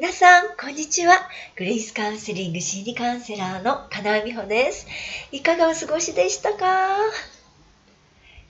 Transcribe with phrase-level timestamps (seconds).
[0.00, 1.28] 皆さん、こんにちは。
[1.56, 4.86] グレイスカウンセリング心理カウンセラーの金井美穂です。
[5.32, 6.86] いかがお過ごしでしたか？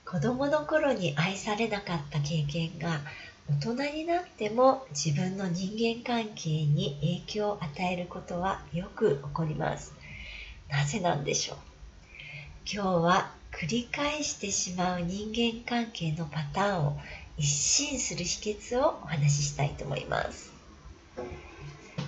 [0.05, 3.01] 子供の頃に愛されなかった経験が
[3.49, 9.95] 大人になっても自分の人間関係に影響を与えることはよく起こります。
[10.69, 11.57] なぜなんでしょう？
[12.71, 16.99] 今日は繰り返してしまう人間関係のパターンを
[17.39, 20.58] 一新する秘訣をお話ししたいと思います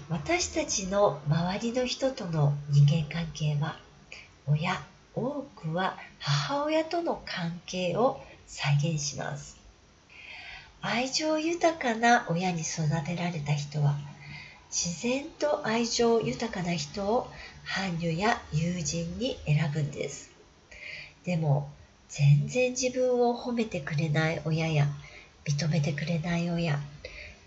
[0.09, 3.79] 私たちの周りの人との人間関係は
[4.47, 4.83] 親
[5.15, 9.57] 多くは母親との関係を再現します。
[10.83, 13.97] 愛情豊かな親に育てられた人は
[14.71, 17.29] 自然と愛情豊かな人を
[17.65, 20.31] 伴侶や友人に選ぶんです。
[21.25, 21.71] でも
[22.09, 24.87] 全然自分を褒めてくれない親や
[25.45, 26.81] 認めてくれない親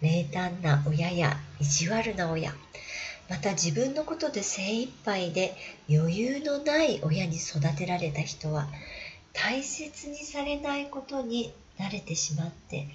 [0.03, 2.53] 冷淡な親や意地悪な親。
[3.29, 5.55] また自分のことで精一杯で
[5.89, 8.67] 余裕のない親に育てられた人は
[9.31, 12.85] 大切にされないことに慣れてしまって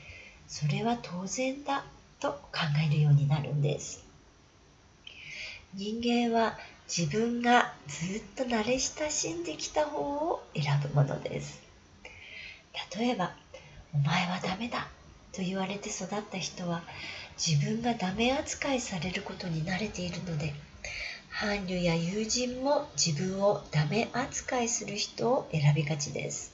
[0.46, 1.86] それは当然だ
[2.20, 4.04] と考えるようになるんです。
[5.74, 11.62] 人間は自分がずっと慣れ親しんできた方を選ぶものです。
[12.98, 13.34] 例えば
[13.94, 14.88] 「お前はダメだ」
[15.38, 16.82] と言われて育った人は
[17.38, 20.52] 自分がダメ扱いされることに慣れているので
[21.30, 26.52] 伴侶や友人も自分をダメ扱いする人を選びがちです。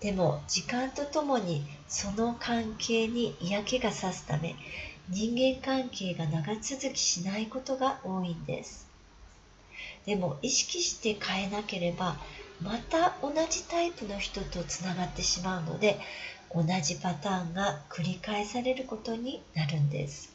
[0.00, 4.54] でも時間とともにその関係に嫌気がさすため
[5.10, 8.88] 人間関係が長続きしないことが多いんです。
[10.06, 12.16] でも意識して変えなければ
[12.62, 15.98] また同じタイプの人とつながってしまうので
[16.54, 20.32] 同じパターンが繰り返されることになるんです。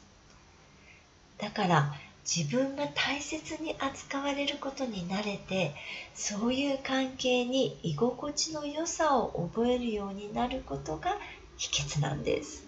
[1.38, 5.74] だから自分が大切に扱われることに慣れて
[6.14, 11.18] そういう関係に居心地の良さを覚えるようになることが
[11.58, 12.64] 秘訣なんです。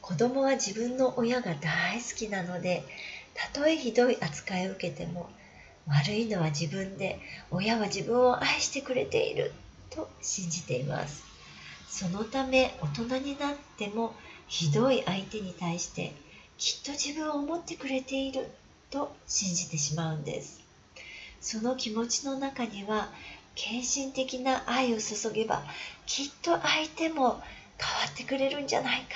[0.00, 2.82] 子供は自分の親が大好きなので
[3.34, 5.28] たとえひどい扱いを受けても
[5.86, 9.52] 悪いのは自分で親は自分を愛してくれている。
[9.90, 11.24] と信じています。
[11.88, 14.14] そのため大人になっても
[14.46, 16.14] ひどい相手に対して
[16.58, 18.50] きっと自分を思ってくれている
[18.90, 20.60] と信じてしまうんです。
[21.40, 23.08] その気持ちの中には
[23.54, 25.62] 献身的な愛を注げば
[26.06, 27.42] きっと相手も変わ
[28.08, 29.06] ってくれるんじゃないか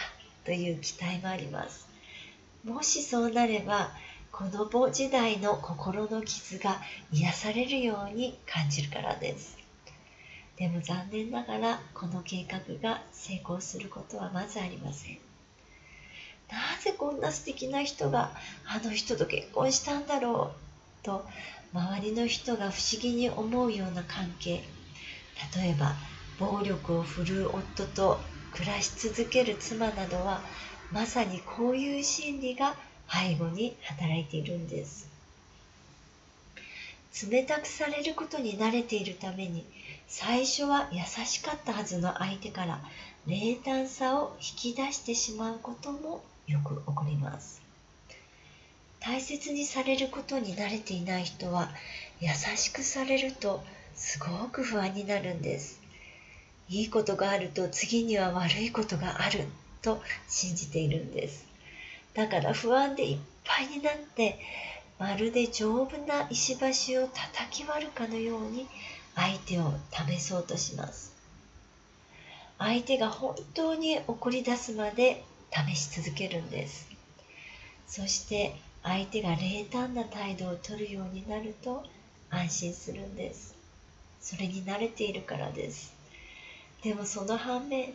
[0.44, 1.86] という期待もあります。
[2.64, 3.90] もしそうなれば
[4.30, 6.80] 子供時代の心の傷が
[7.12, 9.61] 癒されるように感じるからです。
[10.56, 15.18] でも残念ながらこの計画が成功することはまずありません。
[16.50, 18.30] なぜこんな素敵な人が
[18.66, 20.52] あの人と結婚したんだろ
[21.02, 21.26] うと
[21.72, 24.62] 周りの人が不思議に思うような関係。
[25.56, 25.94] 例えば
[26.38, 28.18] 暴力を振るう夫と
[28.52, 30.42] 暮らし続ける妻などは
[30.90, 32.76] まさにこういう心理が
[33.10, 35.08] 背後に働いているんです。
[37.30, 39.64] 冷たくされることに慣れているために
[40.08, 42.80] 最初は優しかったはずの相手から
[43.26, 47.62] 冷淡さを引き出してしまうこともよく起こります。
[49.00, 51.70] 大切にされることに慣れていない人は
[52.20, 53.64] 優しくされると
[53.96, 55.80] すごく不安になるんです。
[56.68, 59.46] いいことがあると次には悪いことがある
[59.82, 61.44] と信じているんです。
[62.14, 64.38] だから不安でいっぱいになって
[64.98, 68.68] まるで丈夫な石橋を叩き割るかのように
[69.14, 71.12] 相手を試そうとします。
[72.58, 76.88] 相手が本当に怒り出すまで試し続けるんです。
[77.88, 81.84] そして相手が冷淡な態度をとるようになると
[82.30, 83.54] 安心するんです。
[84.20, 85.92] それに慣れているからです。
[86.82, 87.92] でもその反面やっ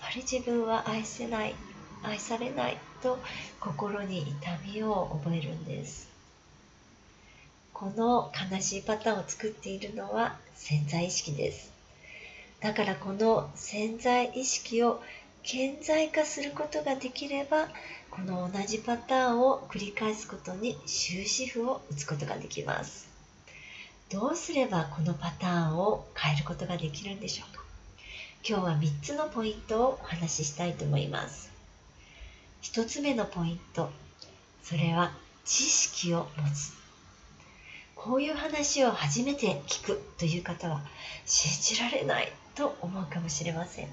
[0.00, 1.54] ぱり自分は愛せない
[2.02, 3.18] 愛されないと
[3.60, 6.13] 心に痛みを覚えるんです。
[7.84, 11.70] この悲しいパターンを作っているのは潜在意識です。
[12.62, 15.02] だからこの潜在意識を
[15.42, 17.68] 顕在化することができれば
[18.10, 23.06] この同じパターンを繰り返すことに終止符を打つことができます。
[24.10, 27.62] どうすればこのパターンを変えることができるんでしょうか？
[28.48, 31.50] 今日は3つのポイントをお話ししたいと思います。
[32.62, 33.90] 1つ目のポイント
[34.62, 35.12] それは
[35.44, 36.82] 知識を持つ。
[38.04, 40.82] こういう話を初めて聞くという方は
[41.24, 43.88] 信じられないと思うかもしれません。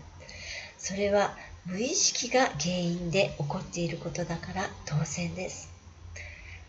[0.78, 1.34] それは
[1.66, 5.72] 無意識が原因で起こっていることだから当然です。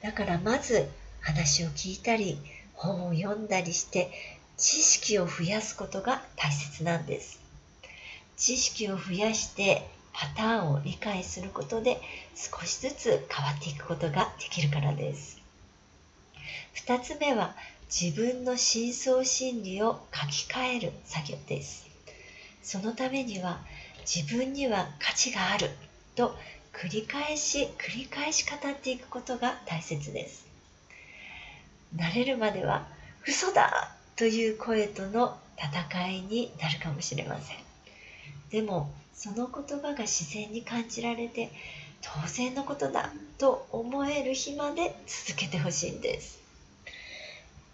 [0.05, 0.89] だからまず
[1.21, 2.39] 話を聞いたり
[2.75, 4.13] 本を読んだりして
[4.57, 7.41] 知識を増やすことが大切なんです。
[8.37, 12.01] 知識を増やしてパターンを理解することで
[12.37, 15.42] 少しずつ変わっていくことができるからです。
[16.75, 17.55] 2つ目は
[17.89, 21.87] 自分の深層心理を書き換える作業です。
[22.63, 23.61] そのためには
[24.01, 25.71] 自分には価値がある
[26.15, 26.35] と
[26.73, 30.47] 繰り返し繰り返し語っていくことが大切です。
[31.97, 32.87] 慣れるまでは
[33.27, 37.57] 嘘だという声との戦いになるかもしれません。
[38.51, 41.51] でもその言葉が自然に感じられて
[42.01, 46.42] 当然のことだと思える日まで続けてほしいんです。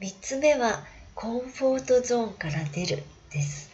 [0.01, 0.85] 3つ目は
[1.17, 3.03] コンフォートゾーンから出る
[3.33, 3.69] です。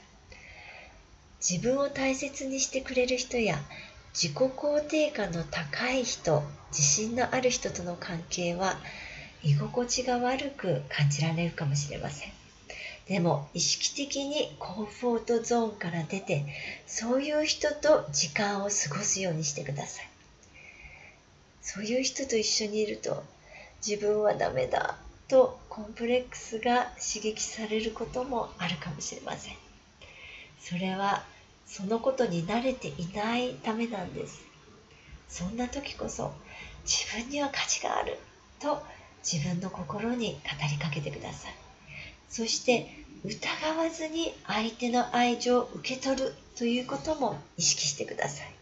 [1.39, 3.59] 自分を大切にしてくれる人や
[4.15, 8.79] 自己肯定感の高い人自信のある人との関係は
[9.43, 12.33] 居心地が悪く感じられるかもしれません。
[13.07, 16.47] でも意識的にコンフォートゾーンから出て
[16.87, 20.09] そういう人と時間を過ごすようにしてください。
[21.61, 23.23] そういう人と一緒にいると
[23.87, 24.97] 自分はダメだ。
[25.29, 29.55] とコンプレックスが刺激されることもあるかもしれません。
[30.61, 31.25] それは
[31.67, 34.41] そのことに慣れていないためなんです。
[35.29, 36.33] そんな時こそ
[36.85, 38.19] 自分には価値がある
[38.61, 38.83] と
[39.23, 40.39] 自分の心に語
[40.71, 41.55] りかけてください。
[42.29, 42.87] そして
[43.25, 48.55] 疑わずに相手の愛情を受け取るということも意識してください。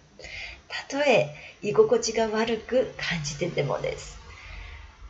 [0.68, 4.21] たとえ居心地が悪く感じてでもです。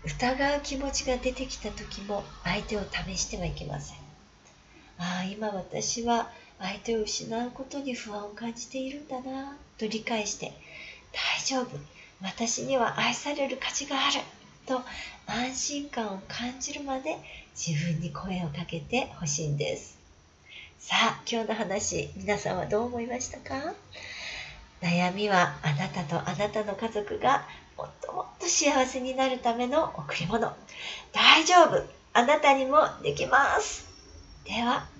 [0.04, 3.96] 疑う気持ちが出てきた時も相手を試してはいけません。
[4.98, 10.52] ああ今私は相手を失うことに不安を感じているんだなと理解して
[11.12, 11.78] 大丈夫。
[12.20, 14.20] 私には愛される価値がある
[14.66, 14.80] と
[15.26, 17.16] 安心感を感じるまで
[17.56, 19.98] 自分に声をかけてほしいんです。
[20.78, 23.74] さあ今日の話皆さんはどう思いましたか？
[24.80, 27.46] 悩みはあなたとあなたの家族が
[27.82, 30.52] もっともっと幸せになるための贈り物。
[31.12, 31.82] 大丈夫。
[32.12, 33.84] あなたにもできます。
[34.44, 34.91] では。